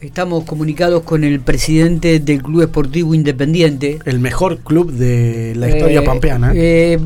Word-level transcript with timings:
Estamos 0.00 0.44
comunicados 0.44 1.02
con 1.02 1.24
el 1.24 1.40
presidente 1.40 2.20
del 2.20 2.42
Club 2.42 2.62
Esportivo 2.62 3.14
Independiente. 3.14 3.98
El 4.06 4.18
mejor 4.18 4.60
club 4.60 4.90
de 4.92 5.52
la 5.56 5.68
historia 5.68 6.00
Eh, 6.00 6.04
pampeana. 6.04 6.52
eh, 6.54 6.98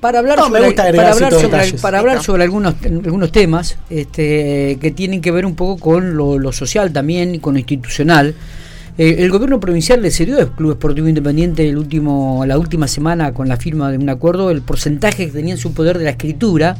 para 0.00 0.20
hablar 0.20 0.38
No, 0.38 0.44
sobre, 0.44 0.70
para 0.72 0.88
hablar 1.12 1.32
sobre, 1.32 1.46
detalles. 1.46 1.80
para 1.80 1.98
hablar 1.98 2.22
sobre 2.22 2.44
algunos, 2.44 2.74
algunos 2.84 3.32
temas 3.32 3.76
este, 3.90 4.78
que 4.80 4.92
tienen 4.92 5.20
que 5.20 5.32
ver 5.32 5.44
un 5.44 5.56
poco 5.56 5.78
con 5.80 6.16
lo, 6.16 6.38
lo 6.38 6.52
social 6.52 6.92
también 6.92 7.34
y 7.34 7.38
con 7.40 7.54
lo 7.54 7.58
institucional. 7.58 8.34
Eh, 8.98 9.16
el 9.18 9.30
gobierno 9.30 9.58
provincial 9.58 10.00
le 10.00 10.12
cedió 10.12 10.38
al 10.38 10.52
Club 10.52 10.72
Esportivo 10.72 11.08
Independiente 11.08 11.68
el 11.68 11.76
último, 11.76 12.44
la 12.46 12.56
última 12.56 12.86
semana 12.86 13.32
con 13.34 13.48
la 13.48 13.56
firma 13.56 13.90
de 13.90 13.98
un 13.98 14.08
acuerdo 14.08 14.50
el 14.52 14.62
porcentaje 14.62 15.26
que 15.26 15.32
tenía 15.32 15.54
en 15.54 15.58
su 15.58 15.72
poder 15.72 15.98
de 15.98 16.04
la 16.04 16.10
escritura 16.10 16.76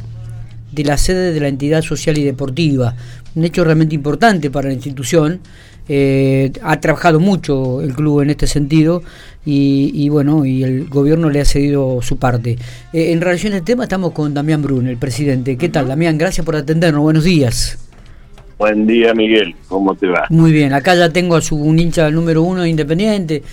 de 0.73 0.83
la 0.83 0.97
sede 0.97 1.31
de 1.33 1.39
la 1.39 1.47
entidad 1.47 1.81
social 1.81 2.17
y 2.17 2.23
deportiva. 2.23 2.95
Un 3.35 3.45
hecho 3.45 3.63
realmente 3.63 3.95
importante 3.95 4.49
para 4.49 4.67
la 4.67 4.73
institución. 4.73 5.39
Eh, 5.89 6.51
ha 6.61 6.79
trabajado 6.79 7.19
mucho 7.19 7.81
el 7.81 7.93
club 7.93 8.21
en 8.21 8.29
este 8.29 8.47
sentido 8.47 9.03
y, 9.45 9.91
y 9.93 10.07
bueno, 10.07 10.45
y 10.45 10.63
el 10.63 10.85
gobierno 10.87 11.29
le 11.29 11.41
ha 11.41 11.45
cedido 11.45 12.01
su 12.01 12.17
parte. 12.17 12.57
Eh, 12.93 13.11
en 13.11 13.19
relación 13.19 13.53
al 13.53 13.63
tema 13.63 13.83
estamos 13.83 14.13
con 14.13 14.33
Damián 14.33 14.61
Brun, 14.61 14.87
el 14.87 14.97
presidente. 14.97 15.57
¿Qué 15.57 15.69
tal, 15.69 15.87
Damián? 15.87 16.17
Gracias 16.17 16.45
por 16.45 16.55
atendernos. 16.55 17.01
Buenos 17.01 17.25
días. 17.25 17.77
Buen 18.57 18.87
día, 18.87 19.13
Miguel. 19.13 19.55
¿Cómo 19.67 19.93
te 19.95 20.07
va? 20.07 20.25
Muy 20.29 20.53
bien, 20.53 20.71
acá 20.71 20.95
ya 20.95 21.09
tengo 21.09 21.35
a 21.35 21.41
su 21.41 21.57
un 21.57 21.79
hincha 21.79 22.09
número 22.09 22.43
uno 22.43 22.61
de 22.61 22.69
Independiente. 22.69 23.43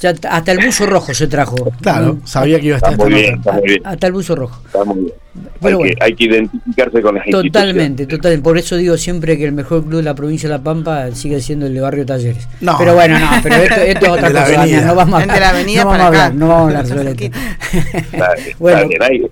Ya 0.00 0.14
hasta 0.30 0.52
el 0.52 0.64
buzo 0.64 0.86
rojo 0.86 1.12
se 1.12 1.26
trajo. 1.26 1.56
Claro, 1.82 2.18
sabía 2.24 2.60
que 2.60 2.66
iba 2.66 2.76
a 2.76 2.78
estar 2.78 2.92
Está 2.92 3.04
muy 3.04 3.14
esta 3.14 3.20
bien, 3.26 3.38
está 3.38 3.52
muy 3.52 3.62
bien. 3.68 3.82
Hasta 3.84 4.06
el 4.06 4.12
buzo 4.12 4.34
rojo. 4.36 4.62
Está 4.66 4.84
muy 4.84 4.96
bien. 5.00 5.12
Pero 5.60 5.68
hay, 5.68 5.74
bueno. 5.74 5.94
que, 5.98 6.04
hay 6.04 6.14
que 6.14 6.24
identificarse 6.24 7.02
con 7.02 7.14
las 7.16 7.24
Totalmente, 7.28 8.06
totalmente. 8.06 8.44
Por 8.44 8.58
eso 8.58 8.76
digo 8.76 8.96
siempre 8.96 9.36
que 9.36 9.44
el 9.44 9.52
mejor 9.52 9.82
club 9.84 9.96
de 9.96 10.02
la 10.04 10.14
provincia 10.14 10.48
de 10.48 10.54
La 10.56 10.62
Pampa 10.62 11.10
sigue 11.12 11.40
siendo 11.40 11.66
el 11.66 11.74
de 11.74 11.80
Barrio 11.80 12.06
Talleres. 12.06 12.48
No. 12.60 12.76
Pero 12.78 12.94
bueno, 12.94 13.18
no, 13.18 13.26
pero 13.42 13.56
esto, 13.56 13.80
esto 13.80 14.06
es 14.06 14.12
otra 14.12 14.26
El 14.28 14.32
de 14.34 14.38
la 14.40 14.44
cosa, 14.46 14.60
avenida. 14.62 14.80
No 14.82 14.94
vamos 14.94 15.22
a 15.22 15.26
de 15.34 15.40
la 15.40 15.48
avenida 15.50 15.82
no 15.84 15.90
vamos 15.90 15.98
para 15.98 16.04
a 16.04 16.08
acá. 16.08 16.24
hablar, 16.26 16.34
no 16.40 16.48
vamos 16.48 16.60
a 16.62 16.78
hablar 16.78 16.86
sobre 16.86 17.10
esto. 17.10 17.38
Bueno. 18.58 18.78
está 18.78 18.88
bien. 18.88 19.02
Hay- 19.02 19.30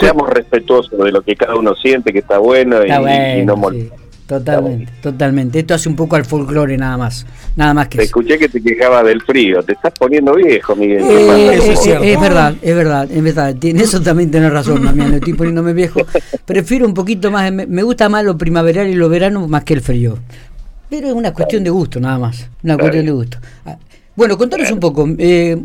seamos 0.00 0.28
respetuosos 0.30 0.98
de 0.98 1.12
lo 1.12 1.22
que 1.22 1.34
cada 1.36 1.54
uno 1.56 1.74
siente 1.74 2.12
que 2.12 2.20
está 2.20 2.38
bueno 2.38 2.78
y, 2.84 2.88
Está 2.90 2.96
y 2.98 3.02
bueno, 3.02 3.44
no 3.46 3.54
sí, 3.54 3.60
molesta. 3.60 3.96
Totalmente, 4.38 4.92
totalmente. 5.02 5.58
Esto 5.58 5.74
hace 5.74 5.88
un 5.88 5.96
poco 5.96 6.16
al 6.16 6.24
folclore 6.24 6.76
nada 6.76 6.96
más, 6.96 7.26
nada 7.56 7.74
más 7.74 7.88
que 7.88 7.98
Te 7.98 8.04
eso. 8.04 8.08
escuché 8.10 8.38
que 8.38 8.48
te 8.48 8.60
quejabas 8.62 9.04
del 9.04 9.20
frío. 9.22 9.62
Te 9.62 9.72
estás 9.72 9.92
poniendo 9.98 10.34
viejo, 10.34 10.74
Miguel. 10.76 11.02
Eh, 11.02 11.54
es 11.54 11.68
eh, 11.68 11.76
cierto. 11.76 12.04
es 12.04 12.20
verdad, 12.20 12.54
es 12.62 12.74
verdad, 12.74 13.10
es 13.10 13.22
verdad. 13.22 13.56
En 13.64 13.80
eso 13.80 14.00
también 14.00 14.30
tenés 14.30 14.52
razón, 14.52 14.84
Damián. 14.84 15.14
Estoy 15.14 15.34
poniéndome 15.34 15.72
viejo. 15.72 16.00
Prefiero 16.44 16.86
un 16.86 16.94
poquito 16.94 17.30
más, 17.30 17.52
me, 17.52 17.82
gusta 17.82 18.08
más 18.08 18.24
lo 18.24 18.36
primaveral 18.38 18.88
y 18.88 18.94
lo 18.94 19.08
verano 19.08 19.46
más 19.48 19.64
que 19.64 19.74
el 19.74 19.80
frío. 19.80 20.18
Pero 20.90 21.08
es 21.08 21.14
una 21.14 21.32
cuestión 21.32 21.64
de 21.64 21.70
gusto, 21.70 22.00
nada 22.00 22.18
más. 22.18 22.48
Una 22.62 22.76
cuestión 22.76 23.06
de 23.06 23.12
gusto. 23.12 23.38
Ah, 23.64 23.76
Bueno, 24.14 24.36
contanos 24.36 24.70
un 24.70 24.80
poco. 24.80 25.08
eh, 25.18 25.56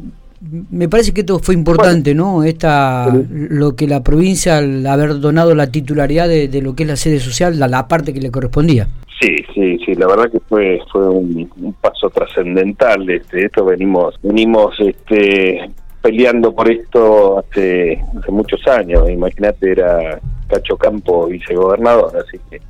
me 0.42 0.88
parece 0.88 1.14
que 1.14 1.22
esto 1.22 1.40
fue 1.40 1.56
importante, 1.56 2.14
¿no? 2.14 2.44
Esta, 2.44 3.12
lo 3.32 3.76
que 3.76 3.88
la 3.88 4.04
provincia, 4.04 4.58
al 4.58 4.86
haber 4.86 5.20
donado 5.20 5.56
la 5.56 5.68
titularidad 5.68 6.28
de, 6.28 6.48
de 6.48 6.62
lo 6.62 6.76
que 6.76 6.84
es 6.84 6.90
la 6.90 6.96
sede 6.96 7.20
social, 7.20 7.58
la, 7.60 7.68
la 7.68 7.88
parte 7.88 8.14
que 8.14 8.22
le 8.22 8.32
correspondía. 8.32 8.88
Sí, 9.20 9.36
sí, 9.54 9.80
sí, 9.84 9.96
la 9.96 10.06
verdad 10.06 10.32
que 10.32 10.40
fue 10.42 10.80
fue 10.92 11.10
un, 11.10 11.50
un 11.60 11.74
paso 11.74 12.10
trascendental. 12.12 13.10
Este, 13.10 13.46
esto 13.46 13.66
venimos 13.66 14.14
venimos 14.22 14.76
este 14.80 15.72
peleando 16.04 16.54
por 16.54 16.70
esto 16.70 17.40
hace, 17.40 18.00
hace 18.20 18.32
muchos 18.32 18.66
años. 18.68 19.10
Imagínate, 19.10 19.72
era 19.72 20.20
Cacho 20.48 20.78
Campo 20.78 21.26
vicegobernador, 21.28 22.16
así 22.16 22.38
que 22.50 22.62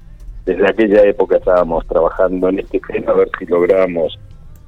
desde 0.46 0.66
aquella 0.66 1.04
época 1.04 1.36
estábamos 1.36 1.86
trabajando 1.86 2.48
en 2.48 2.60
este 2.60 2.80
tema 2.80 3.12
a 3.12 3.16
ver 3.16 3.30
si 3.38 3.46
logramos 3.46 4.18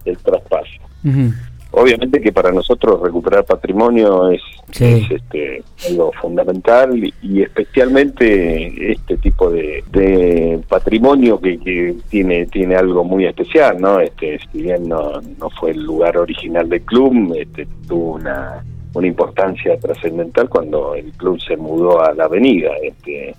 el 0.04 0.18
traspaso. 0.18 0.82
Ujú. 1.06 1.32
Obviamente 1.72 2.20
que 2.20 2.32
para 2.32 2.52
nosotros 2.52 3.00
recuperar 3.02 3.46
patrimonio 3.46 4.30
es, 4.32 4.42
Sí. 4.72 4.86
es, 4.86 5.12
este, 5.12 5.64
algo 5.90 6.12
fundamental 6.22 6.96
y, 7.24 7.42
especialmente 7.42 8.92
este 8.92 9.18
tipo 9.18 9.50
de, 9.50 9.84
de 9.92 10.60
patrimonio 10.68 11.40
que, 11.40 11.58
que 11.60 11.96
tiene 12.10 12.46
tiene 12.48 12.76
algo 12.76 13.04
muy 13.04 13.26
especial, 13.26 13.80
¿no? 13.80 14.00
Este, 14.00 14.40
si 14.52 14.62
bien 14.64 14.88
no, 14.88 15.22
no 15.40 15.50
fue 15.60 15.72
el 15.72 15.84
lugar 15.84 16.18
original 16.18 16.70
del 16.70 16.82
club, 16.82 17.36
este, 17.36 17.68
tuvo 17.88 18.14
una, 18.16 18.64
una 18.94 19.08
importancia 19.08 19.78
trascendental 19.80 20.50
cuando 20.50 20.96
el 20.96 21.12
club 21.14 21.40
se 21.42 21.58
mudó 21.58 22.04
a 22.04 22.14
la 22.14 22.26
avenida. 22.26 22.72
Este, 22.84 23.36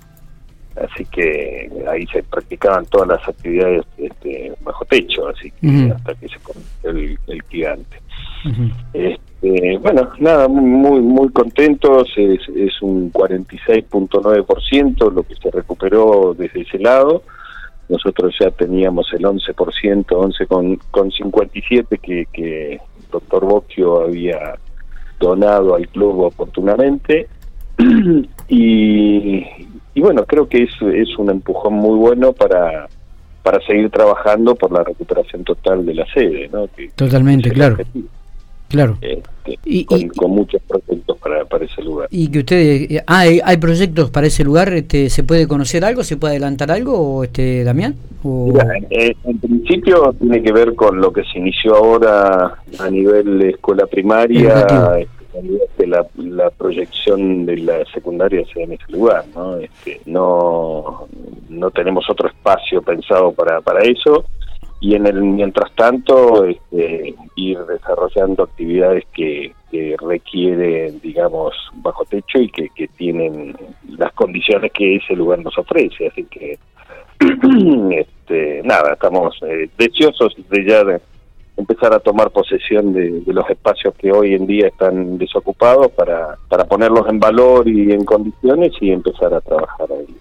así 0.80 1.04
que 1.06 1.70
ahí 1.88 2.06
se 2.06 2.22
practicaban 2.22 2.86
todas 2.86 3.08
las 3.08 3.28
actividades 3.28 3.84
este, 3.98 4.52
bajo 4.62 4.84
techo, 4.86 5.28
así 5.28 5.52
que 5.60 5.92
hasta 5.94 6.14
que 6.14 6.28
se 6.28 6.38
convirtió 6.40 6.90
el, 6.90 7.18
el 7.26 7.42
gigante. 7.44 8.00
Este, 8.94 9.78
bueno, 9.78 10.10
nada, 10.18 10.48
muy 10.48 11.00
muy 11.00 11.28
contentos, 11.30 12.08
es, 12.16 12.40
es 12.56 12.82
un 12.82 13.12
46.9% 13.12 15.12
lo 15.12 15.22
que 15.22 15.34
se 15.34 15.50
recuperó 15.50 16.34
desde 16.36 16.62
ese 16.62 16.78
lado. 16.78 17.22
Nosotros 17.88 18.34
ya 18.40 18.50
teníamos 18.50 19.12
el 19.12 19.24
11%, 19.24 20.06
11 20.08 20.46
con, 20.46 20.76
con 20.90 21.10
57 21.10 21.98
que, 21.98 22.26
que 22.32 22.74
el 22.74 22.80
doctor 23.10 23.44
Bocchio 23.44 24.02
había 24.02 24.56
donado 25.18 25.74
al 25.74 25.88
club 25.88 26.20
oportunamente. 26.20 27.28
y, 28.48 29.44
y 29.94 30.00
bueno, 30.00 30.24
creo 30.24 30.48
que 30.48 30.62
es, 30.64 30.70
es 30.94 31.16
un 31.18 31.30
empujón 31.30 31.74
muy 31.74 31.98
bueno 31.98 32.32
para, 32.32 32.88
para 33.42 33.60
seguir 33.66 33.90
trabajando 33.90 34.54
por 34.54 34.70
la 34.72 34.82
recuperación 34.84 35.44
total 35.44 35.84
de 35.86 35.94
la 35.94 36.06
sede, 36.12 36.48
¿no? 36.52 36.66
Que- 36.76 36.90
Totalmente, 36.94 37.50
claro. 37.50 37.76
Claro. 38.68 38.98
Este, 39.00 39.58
Y- 39.64 39.84
con, 39.84 39.98
y- 40.00 40.08
con 40.10 40.30
muchos 40.30 40.62
proyectos 40.62 41.18
para, 41.18 41.44
para 41.44 41.64
ese 41.64 41.82
lugar. 41.82 42.06
Y 42.12 42.28
que 42.30 42.38
ustedes, 42.38 42.88
eh, 42.88 43.02
ah, 43.04 43.18
hay, 43.20 43.40
hay 43.44 43.56
proyectos 43.56 44.10
para 44.10 44.28
ese 44.28 44.44
lugar, 44.44 44.72
este, 44.72 45.10
¿se 45.10 45.24
puede 45.24 45.48
conocer 45.48 45.84
algo? 45.84 46.04
¿Se 46.04 46.16
puede 46.16 46.34
adelantar 46.34 46.70
algo, 46.70 47.24
este, 47.24 47.64
Damián? 47.64 47.96
O... 48.22 48.52
Mira, 48.52 48.68
eh, 48.90 49.12
en 49.24 49.38
principio 49.38 50.14
tiene 50.20 50.40
que 50.40 50.52
ver 50.52 50.76
con 50.76 51.00
lo 51.00 51.12
que 51.12 51.22
se 51.24 51.40
inició 51.40 51.74
ahora 51.74 52.58
a 52.78 52.90
nivel 52.90 53.40
de 53.40 53.48
escuela 53.50 53.86
primaria, 53.86 54.40
Educativo. 54.52 55.10
De 55.32 55.86
la, 55.86 56.06
la 56.16 56.50
proyección 56.50 57.46
de 57.46 57.58
la 57.58 57.84
secundaria 57.86 58.44
sea 58.52 58.64
en 58.64 58.72
ese 58.72 58.92
lugar, 58.92 59.24
¿no? 59.34 59.56
Este, 59.56 60.00
no, 60.06 61.06
no 61.48 61.70
tenemos 61.70 62.08
otro 62.10 62.28
espacio 62.28 62.82
pensado 62.82 63.32
para, 63.32 63.60
para 63.60 63.80
eso 63.82 64.24
y 64.80 64.94
en 64.94 65.06
el 65.06 65.22
mientras 65.22 65.70
tanto 65.74 66.46
este, 66.46 67.14
ir 67.36 67.58
desarrollando 67.66 68.44
actividades 68.44 69.04
que, 69.12 69.52
que 69.70 69.94
requieren 70.00 70.98
digamos 71.00 71.54
bajo 71.74 72.04
techo 72.06 72.38
y 72.38 72.48
que, 72.48 72.68
que 72.74 72.88
tienen 72.88 73.54
las 73.98 74.12
condiciones 74.14 74.72
que 74.72 74.96
ese 74.96 75.14
lugar 75.14 75.40
nos 75.40 75.56
ofrece 75.58 76.06
así 76.06 76.24
que 76.24 76.58
este, 77.90 78.62
nada 78.64 78.94
estamos 78.94 79.38
eh, 79.42 79.68
deseosos 79.76 80.34
de 80.48 80.64
ya 80.64 80.82
de 80.82 81.00
empezar 81.60 81.92
a 81.94 82.00
tomar 82.00 82.30
posesión 82.30 82.92
de, 82.92 83.20
de 83.20 83.32
los 83.32 83.48
espacios 83.48 83.94
que 83.96 84.10
hoy 84.12 84.34
en 84.34 84.46
día 84.46 84.66
están 84.68 85.16
desocupados 85.18 85.92
para, 85.92 86.36
para 86.48 86.64
ponerlos 86.64 87.06
en 87.08 87.20
valor 87.20 87.68
y 87.68 87.92
en 87.92 88.04
condiciones 88.04 88.72
y 88.80 88.90
empezar 88.90 89.32
a 89.32 89.40
trabajar 89.40 89.86
ahí 89.92 90.14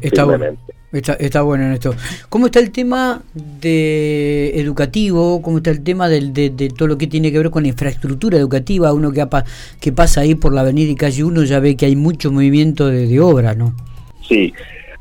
Está 0.00 0.24
bueno. 0.24 0.44
Está, 0.92 1.14
está 1.14 1.42
bueno 1.42 1.64
en 1.64 1.72
esto. 1.72 1.92
¿Cómo 2.28 2.46
está 2.46 2.60
el 2.60 2.70
tema 2.70 3.20
de 3.34 4.52
educativo? 4.60 5.42
¿Cómo 5.42 5.56
está 5.58 5.70
el 5.70 5.82
tema 5.82 6.08
del, 6.08 6.32
de, 6.32 6.50
de 6.50 6.68
todo 6.68 6.86
lo 6.88 6.96
que 6.96 7.08
tiene 7.08 7.32
que 7.32 7.38
ver 7.38 7.50
con 7.50 7.64
la 7.64 7.70
infraestructura 7.70 8.38
educativa? 8.38 8.92
Uno 8.92 9.10
que, 9.10 9.20
apa- 9.22 9.44
que 9.80 9.90
pasa 9.92 10.20
ahí 10.20 10.36
por 10.36 10.54
la 10.54 10.60
avenida 10.60 10.90
y 10.90 10.94
calle 10.94 11.24
1 11.24 11.42
ya 11.44 11.58
ve 11.58 11.76
que 11.76 11.86
hay 11.86 11.96
mucho 11.96 12.30
movimiento 12.30 12.86
de, 12.86 13.06
de 13.08 13.20
obra, 13.20 13.54
¿no? 13.54 13.74
Sí, 14.26 14.52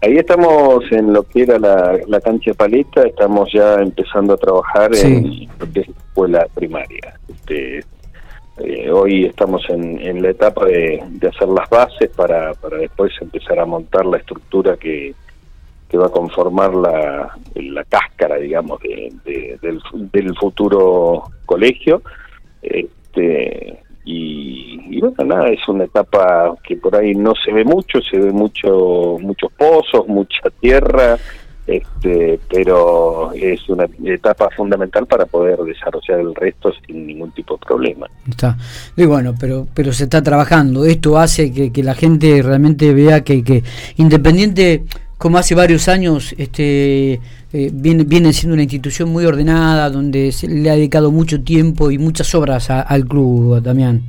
ahí 0.05 0.17
estamos 0.17 0.83
en 0.91 1.13
lo 1.13 1.23
que 1.23 1.43
era 1.43 1.57
la, 1.59 1.97
la 2.07 2.21
cancha 2.21 2.53
paleta, 2.53 3.03
estamos 3.03 3.51
ya 3.51 3.75
empezando 3.75 4.33
a 4.33 4.37
trabajar 4.37 4.93
Sí. 4.95 5.07
en 5.07 5.49
lo 5.59 5.71
que 5.73 5.79
es 5.81 5.89
escuela 5.89 6.47
primaria. 6.53 7.19
Este, 7.27 7.79
eh, 8.57 8.89
hoy 8.91 9.25
estamos 9.25 9.61
en, 9.69 9.99
en 9.99 10.21
la 10.21 10.29
etapa 10.29 10.65
de, 10.65 11.03
de 11.09 11.27
hacer 11.27 11.47
las 11.49 11.69
bases 11.69 12.09
para, 12.15 12.53
para 12.53 12.77
después 12.77 13.11
empezar 13.19 13.59
a 13.59 13.65
montar 13.65 14.05
la 14.05 14.17
estructura 14.17 14.77
que, 14.77 15.13
que 15.89 15.97
va 15.97 16.05
a 16.07 16.09
conformar 16.09 16.73
la, 16.73 17.35
la 17.55 17.83
cáscara, 17.85 18.37
digamos, 18.37 18.79
de- 18.81 19.11
de- 19.25 19.57
del, 19.61 19.79
del 20.11 20.35
futuro 20.37 21.23
colegio. 21.45 22.01
Este, 22.61 23.79
y, 24.07 24.99
bueno, 24.99 25.15
nada, 25.25 25.49
es 25.49 25.67
una 25.67 25.85
etapa 25.85 26.55
que 26.63 26.77
por 26.77 26.95
ahí 26.95 27.15
no 27.15 27.33
se 27.43 27.51
ve 27.51 27.65
mucho, 27.65 27.99
se 28.01 28.19
ve 28.19 28.31
mucho 28.31 29.17
muchos 29.19 29.51
pozos, 29.53 30.07
mucha 30.07 30.49
tierra, 30.59 31.17
este, 31.65 32.39
pero 32.47 33.33
es 33.33 33.67
una 33.67 33.87
etapa 34.03 34.49
fundamental 34.55 35.07
para 35.07 35.25
poder 35.25 35.57
desarrollar 35.59 36.19
el 36.19 36.35
resto 36.35 36.71
sin 36.85 37.07
ningún 37.07 37.31
tipo 37.31 37.55
de 37.55 37.65
problema. 37.65 38.07
Está. 38.29 38.55
Y 38.95 39.05
bueno, 39.05 39.33
pero, 39.39 39.67
pero 39.73 39.91
se 39.91 40.03
está 40.03 40.21
trabajando. 40.21 40.85
Esto 40.85 41.17
hace 41.17 41.51
que, 41.51 41.71
que 41.73 41.81
la 41.81 41.95
gente 41.95 42.43
realmente 42.43 42.93
vea 42.93 43.23
que, 43.23 43.43
que 43.43 43.63
Independiente, 43.97 44.83
como 45.25 45.39
hace 45.39 45.55
varios 45.55 45.87
años, 45.87 46.35
este 46.37 47.13
eh, 47.51 47.71
viene, 47.73 48.03
viene 48.03 48.31
siendo 48.31 48.53
una 48.53 48.61
institución 48.61 49.09
muy 49.09 49.25
ordenada, 49.25 49.89
donde 49.89 50.31
se 50.31 50.47
le 50.47 50.69
ha 50.69 50.75
dedicado 50.75 51.09
mucho 51.09 51.43
tiempo 51.43 51.89
y 51.89 51.97
muchas 51.97 52.35
obras 52.35 52.69
al 52.69 53.07
club, 53.07 53.59
Damián. 53.59 54.03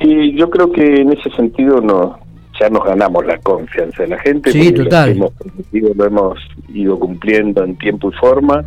Sí, 0.00 0.32
yo 0.36 0.48
creo 0.48 0.70
que 0.70 1.00
en 1.00 1.12
ese 1.12 1.28
sentido 1.30 1.80
no, 1.80 2.20
ya 2.60 2.70
nos 2.70 2.84
ganamos 2.84 3.26
la 3.26 3.36
confianza 3.38 4.04
de 4.04 4.10
la 4.10 4.18
gente. 4.20 4.52
Sí, 4.52 4.70
total. 4.70 5.18
Lo, 5.18 5.32
hemos 5.72 5.96
lo 5.96 6.04
hemos 6.04 6.38
ido 6.72 6.96
cumpliendo 6.96 7.64
en 7.64 7.76
tiempo 7.76 8.10
y 8.10 8.12
forma. 8.12 8.64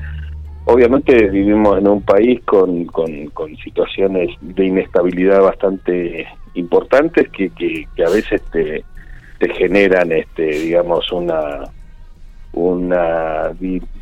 Obviamente 0.65 1.29
vivimos 1.29 1.77
en 1.77 1.87
un 1.87 2.01
país 2.01 2.41
con, 2.43 2.83
con, 2.83 3.27
con 3.27 3.55
situaciones 3.55 4.31
de 4.41 4.65
inestabilidad 4.65 5.41
bastante 5.41 6.27
importantes 6.55 7.29
que, 7.29 7.49
que, 7.51 7.87
que 7.95 8.03
a 8.03 8.09
veces 8.09 8.41
te, 8.51 8.83
te 9.39 9.53
generan, 9.53 10.11
este, 10.11 10.45
digamos, 10.45 11.11
una 11.11 11.63
una 12.53 13.51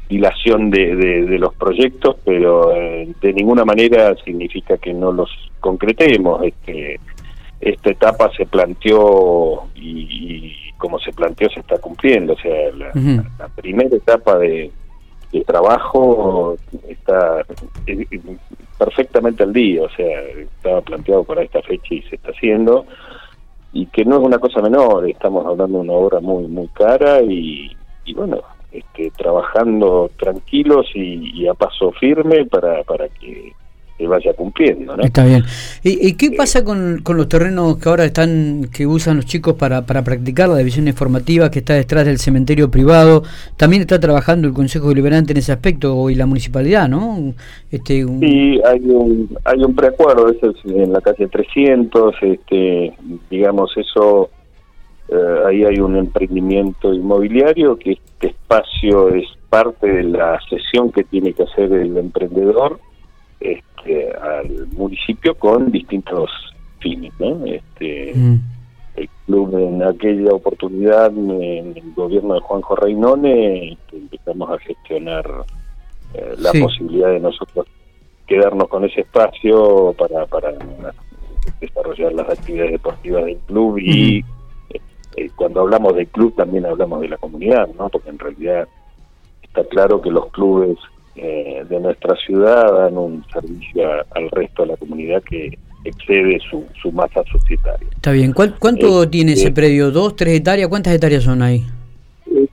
dilación 0.07 0.69
de, 0.69 0.95
de, 0.95 1.39
los 1.39 1.53
proyectos, 1.55 2.15
pero 2.23 2.73
eh, 2.73 3.07
de 3.21 3.33
ninguna 3.33 3.65
manera 3.65 4.15
significa 4.23 4.77
que 4.77 4.93
no 4.93 5.11
los 5.11 5.29
concretemos. 5.59 6.41
Este, 6.43 6.99
esta 7.59 7.89
etapa 7.89 8.31
se 8.37 8.45
planteó 8.45 9.63
y, 9.75 10.53
como 10.77 10.99
se 10.99 11.11
planteó 11.11 11.49
se 11.49 11.59
está 11.59 11.77
cumpliendo. 11.79 12.33
O 12.33 12.38
sea, 12.38 12.71
la, 12.71 13.47
primera 13.55 13.95
etapa 13.95 14.38
de, 14.38 14.71
trabajo 15.45 16.55
está 16.88 17.45
perfectamente 18.77 19.43
al 19.43 19.51
día. 19.51 19.83
O 19.83 19.89
sea, 19.89 20.21
estaba 20.21 20.81
planteado 20.81 21.25
para 21.25 21.43
esta 21.43 21.61
fecha 21.61 21.93
y 21.93 22.01
se 22.03 22.15
está 22.15 22.31
haciendo. 22.31 22.85
Y 23.75 23.88
que 23.88 24.06
no 24.06 24.16
es 24.16 24.24
una 24.24 24.39
cosa 24.39 24.62
menor, 24.62 25.07
estamos 25.07 25.45
hablando 25.45 25.80
de 25.80 25.83
una 25.83 25.94
obra 25.94 26.19
muy, 26.22 26.48
muy 26.48 26.68
cara 26.69 27.22
y, 27.22 27.69
y 28.06 28.13
bueno, 28.13 28.39
este, 28.72 29.12
trabajando 29.12 30.10
tranquilos 30.18 30.86
y, 30.95 31.45
a 31.48 31.54
paso 31.54 31.92
firme 31.92 32.45
para, 32.45 32.83
para 32.83 33.07
que 33.10 33.54
se 33.97 34.07
vaya 34.07 34.33
cumpliendo. 34.33 34.97
¿no? 34.97 35.03
Está 35.03 35.25
bien. 35.25 35.44
¿Y, 35.83 36.13
qué 36.13 36.31
pasa 36.31 36.63
con, 36.63 37.01
con, 37.01 37.18
los 37.18 37.30
terrenos 37.30 37.77
que 37.77 37.88
ahora 37.88 38.06
están, 38.06 38.69
que 38.74 38.86
usan 38.86 39.18
los 39.18 39.25
chicos 39.25 39.56
para, 39.56 39.86
para 39.86 40.03
practicar 40.03 40.50
la 40.50 40.57
división 40.57 40.88
informativa 40.88 41.50
que 41.50 41.59
está 41.59 41.74
detrás 41.74 42.06
del 42.06 42.19
cementerio 42.19 42.69
privado? 42.69 43.24
También 43.57 43.81
está 43.81 44.00
trabajando 44.00 44.47
el 44.47 44.53
Consejo 44.53 44.89
Deliberante 44.89 45.31
en 45.31 45.38
ese 45.38 45.53
aspecto 45.53 46.09
y 46.09 46.15
la 46.15 46.25
municipalidad, 46.25 46.89
¿no? 46.89 47.33
Este, 47.71 48.06
Sí, 48.19 48.62
hay 48.65 48.81
un, 48.81 49.38
hay 49.45 49.63
un 49.63 49.75
preacuerdo, 49.75 50.30
eso 50.30 50.50
es 50.50 50.65
en 50.65 50.91
la 50.91 51.01
calle 51.01 51.27
300, 51.27 52.15
este, 52.21 52.94
digamos, 53.30 53.71
eso 53.77 54.30
eh, 55.07 55.39
ahí 55.48 55.63
hay 55.63 55.80
un 55.80 55.95
emprendimiento 55.95 56.94
inmobiliario 56.94 57.77
que 57.77 57.94
este 57.94 58.27
espacio 58.27 59.09
es 59.09 59.25
parte 59.50 59.88
de 59.88 60.03
la 60.03 60.39
sesión 60.50 60.91
que 60.91 61.03
tiene 61.03 61.33
que 61.33 61.44
hacer 61.44 61.71
el 61.71 61.95
emprendedor 61.95 62.80
este, 63.39 63.75
al 64.21 64.67
municipio 64.73 65.35
con 65.35 65.71
distintos 65.71 66.29
fines. 66.79 67.13
¿no? 67.19 67.45
Este, 67.45 68.13
mm. 68.15 68.39
El 68.95 69.09
club 69.25 69.57
en 69.57 69.83
aquella 69.83 70.33
oportunidad, 70.33 71.07
en 71.07 71.73
el 71.75 71.93
gobierno 71.95 72.35
de 72.35 72.39
Juanjo 72.39 72.75
Reinone, 72.75 73.73
este, 73.73 73.97
empezamos 73.97 74.49
a 74.51 74.57
gestionar 74.59 75.25
eh, 76.13 76.35
la 76.37 76.51
posibilidad 76.53 77.09
de 77.09 77.19
nosotros 77.19 77.67
quedarnos 78.25 78.67
con 78.69 78.85
ese 78.85 79.01
espacio 79.01 79.93
para, 79.97 80.25
para 80.25 80.53
desarrollar 81.59 82.13
las 82.13 82.29
actividades 82.29 82.71
deportivas 82.71 83.25
del 83.25 83.38
club 83.39 83.77
y 83.77 84.25
eh, 85.15 85.29
cuando 85.35 85.61
hablamos 85.61 85.95
de 85.95 86.07
club 86.07 86.35
también 86.35 86.65
hablamos 86.65 87.01
de 87.01 87.09
la 87.09 87.17
comunidad, 87.17 87.67
¿no? 87.77 87.89
Porque 87.89 88.09
en 88.09 88.19
realidad 88.19 88.67
está 89.43 89.63
claro 89.65 90.01
que 90.01 90.09
los 90.09 90.27
clubes 90.31 90.77
eh, 91.15 91.63
de 91.69 91.79
nuestra 91.79 92.15
ciudad 92.17 92.73
dan 92.73 92.97
un 92.97 93.23
servicio 93.31 93.89
al 94.12 94.29
resto 94.31 94.63
de 94.63 94.69
la 94.69 94.77
comunidad 94.77 95.23
que 95.23 95.57
excede 95.85 96.39
su, 96.50 96.65
su 96.81 96.91
masa 96.91 97.23
societaria. 97.31 97.88
Está 97.91 98.12
bien. 98.12 98.33
¿Cuánto 98.33 99.03
eh, 99.03 99.07
tiene 99.07 99.33
ese 99.33 99.51
predio? 99.51 99.91
¿Dos, 99.91 100.15
tres 100.15 100.38
hectáreas? 100.38 100.67
¿Cuántas 100.67 100.94
hectáreas 100.94 101.23
son 101.23 101.41
ahí? 101.41 101.63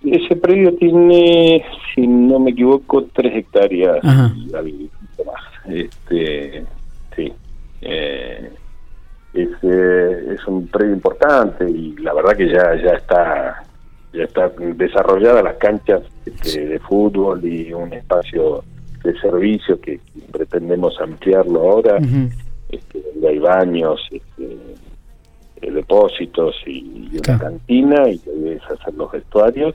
Ese 0.05 0.37
predio 0.37 0.75
tiene, 0.77 1.65
si 1.95 2.07
no 2.07 2.39
me 2.39 2.51
equivoco, 2.53 3.05
tres 3.13 3.35
hectáreas 3.35 3.99
y 4.37 4.55
algo 4.55 4.79
más. 5.27 5.75
Este, 5.75 6.65
sí. 7.17 7.33
Eh, 7.81 8.51
es, 9.35 9.49
es 9.65 10.47
un 10.47 10.69
predio 10.69 10.93
importante 10.93 11.69
y 11.69 11.97
la 11.97 12.13
verdad 12.13 12.37
que 12.37 12.49
ya 12.49 12.77
ya 12.77 12.93
está 12.93 13.65
ya 14.13 14.25
está 14.25 14.53
desarrollada 14.77 15.43
las 15.43 15.57
canchas 15.57 16.03
este, 16.27 16.67
de 16.67 16.79
fútbol 16.81 17.45
y 17.45 17.73
un 17.73 17.93
espacio 17.93 18.65
de 19.05 19.19
servicio 19.21 19.81
que, 19.81 20.01
pretendemos 20.31 20.99
ampliarlo 21.01 21.61
ahora 21.61 21.99
este, 22.71 23.03
hay 23.29 23.39
baños 23.39 24.01
este, 24.11 24.57
eh, 25.61 25.71
depósitos 25.71 26.55
y, 26.67 27.11
una 27.13 27.39
cantina 27.39 28.09
y 28.09 28.19
debes 28.25 28.63
hacer 28.65 28.95
los 28.95 29.13
vestuarios 29.13 29.75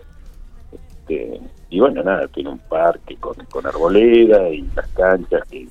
este, 0.71 1.39
y 1.69 1.79
bueno 1.79 2.01
nada 2.03 2.27
tiene 2.29 2.49
un 2.49 2.59
parque 2.59 3.15
con, 3.17 3.35
con 3.51 3.65
arboleda 3.67 4.49
y 4.49 4.61
las 4.75 4.87
canchas 4.89 5.43
que 5.49 5.67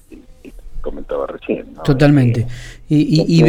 comentaba 0.86 1.26
recién. 1.26 1.74
Totalmente. 1.84 2.46
y, 2.88 2.96
y, 2.96 3.40
y, 3.40 3.42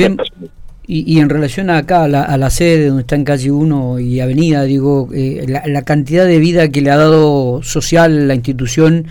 en 0.87 1.29
relación 1.29 1.69
acá 1.69 2.03
a 2.03 2.07
la, 2.07 2.23
a 2.23 2.37
la, 2.37 2.49
sede 2.49 2.87
donde 2.87 3.01
está 3.01 3.15
en 3.15 3.25
calle 3.25 3.51
1 3.51 3.99
y 3.99 4.21
avenida, 4.21 4.63
digo, 4.63 5.09
eh, 5.13 5.45
la, 5.47 5.81
cantidad 5.81 6.25
de 6.25 6.39
vida 6.39 6.69
que 6.69 6.81
le 6.81 6.91
ha 6.91 6.97
dado 6.97 7.61
social 7.61 8.27
la 8.27 8.35
institución 8.35 9.05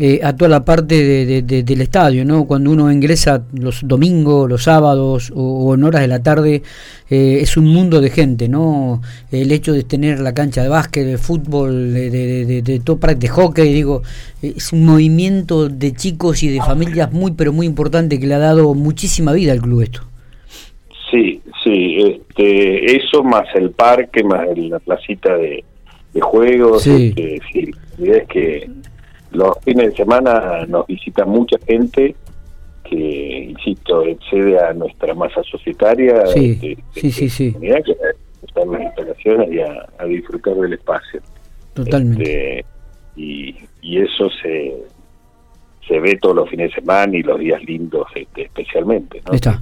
eh, 0.00 0.20
a 0.24 0.34
toda 0.34 0.48
la 0.48 0.64
parte 0.64 0.96
de, 1.24 1.42
del 1.42 1.80
estadio, 1.80 2.24
¿no? 2.24 2.44
Cuando 2.46 2.72
uno 2.72 2.90
ingresa 2.90 3.44
los 3.52 3.82
domingos, 3.84 4.50
los 4.50 4.64
sábados 4.64 5.32
o, 5.32 5.74
en 5.74 5.84
horas 5.84 6.00
de 6.00 6.08
la 6.08 6.24
tarde, 6.24 6.62
eh, 7.08 7.38
es 7.40 7.56
un 7.56 7.66
mundo 7.66 8.00
de 8.00 8.10
gente, 8.10 8.48
¿no? 8.48 9.00
El 9.30 9.52
hecho 9.52 9.72
de 9.72 9.84
tener 9.84 10.18
la 10.18 10.34
cancha 10.34 10.62
de 10.62 10.68
básquet, 10.70 11.06
de 11.06 11.18
fútbol, 11.18 11.94
de, 11.94 12.10
de, 12.10 12.62
de, 12.62 12.80
todo 12.80 12.96
de 12.96 13.28
hockey, 13.28 13.72
digo, 13.72 14.02
es 14.42 14.72
un 14.72 14.84
movimiento 14.84 15.68
de 15.68 15.92
chicos 15.92 16.42
y 16.42 16.48
de 16.48 16.60
familias 16.60 17.12
muy, 17.12 17.30
pero 17.32 17.52
muy 17.52 17.66
importante 17.66 18.18
que 18.18 18.26
le 18.26 18.34
ha 18.34 18.38
dado 18.38 18.74
muchísima 18.74 19.32
vida 19.32 19.52
al 19.52 19.60
club 19.60 19.82
esto. 19.82 20.11
Sí, 21.12 21.42
sí, 21.62 21.96
este, 21.98 22.96
eso 22.96 23.22
más 23.22 23.44
el 23.54 23.70
parque, 23.72 24.24
más 24.24 24.46
la 24.56 24.78
placita 24.78 25.36
de, 25.36 25.62
juegos, 26.20 26.84
sí. 26.84 27.12
Este, 27.14 27.40
sí, 27.52 27.70
es 28.02 28.26
que 28.28 28.70
los 29.32 29.58
fines 29.62 29.90
de 29.90 29.96
semana 29.96 30.64
nos 30.66 30.86
visita 30.86 31.26
mucha 31.26 31.58
gente 31.66 32.14
que, 32.84 33.48
insisto, 33.50 34.04
excede 34.06 34.58
a 34.58 34.72
nuestra 34.72 35.14
masa 35.14 35.42
societaria. 35.42 36.26
Sí, 36.28 36.54
de, 36.54 36.78
sí, 36.94 37.12
sí, 37.12 37.28
sí. 37.28 37.54
Que 37.60 37.72
a 37.74 38.64
las 38.64 38.80
instalaciones 38.80 39.52
y 39.52 39.60
a, 39.60 40.06
disfrutar 40.06 40.54
del 40.54 40.72
espacio. 40.72 41.20
Totalmente. 41.74 42.60
Este, 42.60 42.66
y, 43.16 43.56
y 43.82 43.98
eso 43.98 44.30
se, 44.42 44.74
se 45.86 46.00
ve 46.00 46.18
todos 46.20 46.36
los 46.36 46.48
fines 46.48 46.70
de 46.70 46.76
semana 46.76 47.14
y 47.14 47.22
los 47.22 47.38
días 47.38 47.62
lindos 47.64 48.06
este, 48.14 48.44
especialmente. 48.44 49.20
¿no? 49.26 49.34
Está. 49.34 49.60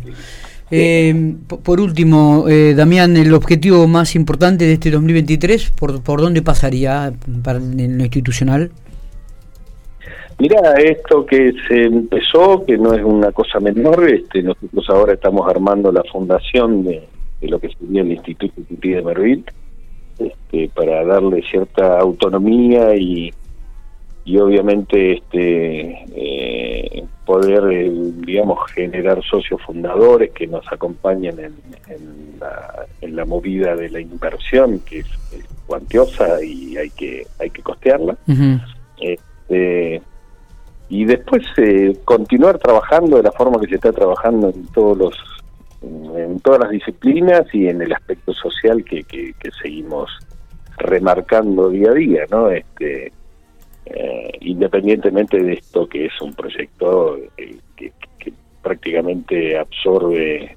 Eh, 0.70 1.34
por 1.64 1.80
último, 1.80 2.48
eh, 2.48 2.74
Damián, 2.76 3.16
el 3.16 3.34
objetivo 3.34 3.88
más 3.88 4.14
importante 4.14 4.64
de 4.66 4.74
este 4.74 4.90
2023, 4.90 5.70
¿por, 5.70 6.02
por 6.02 6.20
dónde 6.20 6.42
pasaría 6.42 7.12
para, 7.42 7.58
en 7.58 7.98
lo 7.98 8.04
institucional? 8.04 8.70
Mira, 10.38 10.72
esto 10.78 11.26
que 11.26 11.52
se 11.68 11.82
empezó, 11.82 12.64
que 12.64 12.78
no 12.78 12.94
es 12.94 13.04
una 13.04 13.30
cosa 13.32 13.60
menor, 13.60 14.08
este, 14.08 14.42
nosotros 14.42 14.88
ahora 14.88 15.12
estamos 15.12 15.46
armando 15.46 15.92
la 15.92 16.02
fundación 16.04 16.84
de, 16.84 17.02
lo 17.42 17.58
que 17.58 17.68
sería 17.78 18.02
el 18.02 18.12
Instituto 18.12 18.54
de 18.68 19.02
Merville, 19.02 19.44
este, 20.18 20.70
para 20.74 21.04
darle 21.04 21.42
cierta 21.42 21.98
autonomía 21.98 22.94
y, 22.94 23.30
y 24.24 24.38
obviamente 24.38 25.14
este 25.18 26.04
eh, 26.14 27.04
poder, 27.24 27.64
eh, 27.70 27.90
digamos, 28.26 28.58
generar 28.72 29.22
socios 29.22 29.60
fundadores 29.62 30.30
que 30.32 30.46
nos 30.46 30.64
acompañen 30.72 31.38
en, 31.40 32.38
la, 32.38 32.86
en 33.00 33.16
la 33.16 33.24
movida 33.24 33.74
de 33.76 33.88
la 33.88 34.00
inversión, 34.00 34.80
que 34.80 35.00
es, 35.00 35.06
cuantiosa 35.66 36.42
y 36.42 36.76
hay 36.76 36.90
que 36.90 37.24
hay 37.38 37.50
que 37.50 37.62
costearla. 37.62 38.16
este, 39.00 40.02
y 40.88 41.04
después 41.04 41.42
eh, 41.56 41.96
continuar 42.04 42.58
trabajando 42.58 43.18
de 43.18 43.22
la 43.22 43.32
forma 43.32 43.60
que 43.60 43.68
se 43.68 43.76
está 43.76 43.92
trabajando 43.92 44.50
en 44.50 44.66
todos 44.66 44.98
los 44.98 45.14
en 45.82 46.40
todas 46.40 46.60
las 46.60 46.70
disciplinas 46.70 47.46
y 47.54 47.68
en 47.68 47.80
el 47.80 47.92
aspecto 47.92 48.34
social 48.34 48.84
que, 48.84 49.02
que, 49.04 49.34
seguimos 49.62 50.10
remarcando 50.76 51.70
día 51.70 51.90
a 51.90 51.94
día 51.94 52.24
no 52.30 52.50
este 52.50 53.12
eh, 53.86 54.30
independientemente 54.40 55.42
de 55.42 55.54
esto 55.54 55.88
que 55.88 56.06
es 56.06 56.20
un 56.20 56.34
proyecto 56.34 57.16
eh, 57.36 57.56
que, 57.76 57.92
prácticamente 58.62 59.58
absorbe 59.58 60.54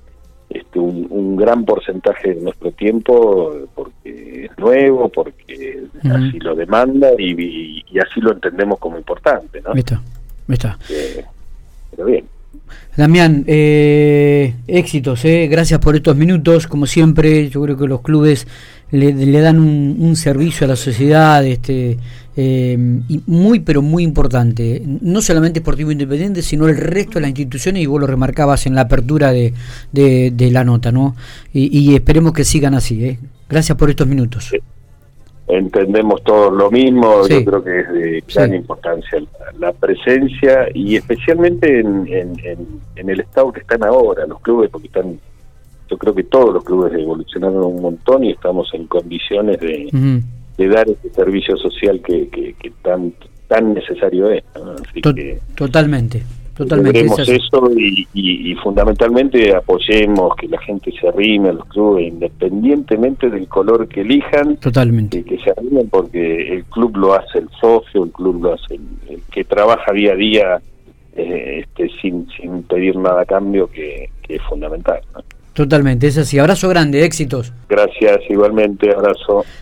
este, 0.50 0.78
un, 0.78 1.38
gran 1.38 1.64
porcentaje 1.64 2.34
de 2.34 2.42
nuestro 2.42 2.72
tiempo 2.74 3.54
porque 3.74 4.46
es 4.46 4.58
nuevo, 4.58 5.08
porque 5.08 5.86
así 6.04 6.38
lo 6.40 6.54
demanda 6.54 7.12
y, 7.18 7.82
así 7.98 8.20
lo 8.20 8.34
entendemos 8.34 8.78
como 8.80 8.98
importante. 8.98 9.62
¿no? 9.62 9.74
Está, 9.74 10.02
está. 10.50 10.78
Eh, 10.90 11.24
pero 11.92 12.06
bien. 12.06 12.26
Damián, 12.96 13.44
eh, 13.48 14.54
éxitos, 14.68 15.26
eh. 15.26 15.48
gracias 15.50 15.80
por 15.80 15.96
estos 15.96 16.16
minutos, 16.16 16.68
como 16.68 16.86
siempre, 16.86 17.50
yo 17.50 17.64
creo 17.64 17.76
que 17.76 17.88
los 17.88 18.02
clubes 18.02 18.46
le, 18.92 19.42
dan 19.42 19.60
un, 19.60 20.16
servicio 20.16 20.66
a 20.66 20.68
la 20.68 20.76
sociedad 20.76 21.44
este, 21.44 21.98
eh, 22.38 22.78
muy, 23.26 23.62
pero 23.62 23.82
muy 23.82 24.04
importante, 24.04 24.84
no 24.86 25.24
solamente 25.24 25.60
Esportivo 25.60 25.92
Independiente, 25.92 26.44
sino 26.44 26.68
el 26.68 26.78
resto 26.78 27.14
de 27.16 27.22
las 27.22 27.30
instituciones, 27.30 27.82
y 27.82 27.88
vos 27.88 28.00
lo 28.00 28.06
remarcabas 28.06 28.68
en 28.68 28.76
la 28.76 28.82
apertura 28.82 29.32
de, 29.32 29.54
de, 29.92 30.52
la 30.52 30.64
nota, 30.64 30.92
¿no? 30.92 31.16
Y, 31.52 31.96
esperemos 31.96 32.34
que 32.34 32.44
sigan 32.44 32.76
así, 32.76 33.04
¿eh? 33.04 33.20
Gracias 33.50 33.76
por 33.76 33.90
estos 33.90 34.08
minutos 34.08 34.52
entendemos 35.48 36.24
todos 36.24 36.54
lo 36.54 36.72
mismo, 36.72 37.28
yo 37.28 37.44
creo 37.44 37.64
que 37.64 37.80
es 37.80 37.94
de 37.94 38.24
gran 38.34 38.54
importancia 38.54 39.22
la, 39.60 39.74
presencia 39.74 40.68
y 40.74 40.96
especialmente 40.96 41.80
en, 41.80 42.08
en, 42.08 43.10
el 43.10 43.20
estado 43.20 43.52
que 43.52 43.60
están 43.60 43.84
ahora 43.84 44.26
los 44.26 44.40
clubes, 44.40 44.70
porque 44.70 44.88
están, 44.88 45.20
yo 45.90 45.98
creo 45.98 46.16
que 46.16 46.24
todos 46.24 46.54
los 46.54 46.64
clubes 46.64 46.94
evolucionaron 46.94 47.64
un 47.64 47.82
montón 47.82 48.24
y 48.24 48.32
estamos 48.32 48.70
en 48.74 48.88
condiciones 48.88 49.60
de, 49.60 50.22
de 50.58 50.68
dar 50.68 50.88
ese 50.90 51.10
servicio 51.14 51.58
social 51.58 52.02
que, 52.02 52.30
que, 52.30 52.72
tan, 52.82 53.14
tan 53.48 53.74
necesario 53.74 54.30
es. 54.30 54.44
totalmente. 55.56 56.24
Totalmente. 56.56 57.02
eso 57.02 57.70
y, 57.76 58.56
fundamentalmente 58.62 59.56
apoyemos 59.56 60.36
que 60.36 60.48
la 60.48 60.62
gente 60.62 60.92
se 60.92 61.08
arrime 61.08 61.50
a 61.50 61.54
los 61.54 61.66
clubes 61.66 62.08
independientemente 62.08 63.30
del 63.30 63.48
color 63.48 63.88
que 63.88 64.02
elijan. 64.02 64.58
Totalmente. 64.58 65.24
Que, 65.24 65.38
se 65.40 65.50
arrimen 65.52 65.90
porque 65.90 66.54
el 66.54 66.66
club 66.66 66.96
lo 66.98 67.14
hace 67.16 67.40
el 67.40 67.50
socio, 67.60 68.04
el 68.04 68.12
club 68.12 68.44
lo 68.44 68.54
hace 68.54 68.76
el, 68.76 69.22
que 69.32 69.44
trabaja 69.44 69.92
día 69.92 70.14
a 70.14 70.16
día 70.16 70.62
eh, 71.16 71.64
este, 71.64 71.90
sin, 72.02 72.28
sin 72.30 72.64
pedir 72.64 72.96
nada 72.98 73.22
a 73.22 73.26
cambio, 73.26 73.68
que, 73.68 74.10
que 74.22 74.36
es 74.36 74.42
fundamental. 74.44 75.02
Totalmente, 75.54 76.08
es 76.08 76.18
así. 76.18 76.40
Abrazo 76.40 76.68
grande, 76.70 77.06
éxitos. 77.06 77.54
Gracias, 77.70 78.22
igualmente, 78.30 78.92
abrazo. 78.92 79.46